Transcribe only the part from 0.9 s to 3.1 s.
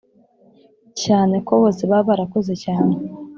cyane ko bose baba barakoze cyane.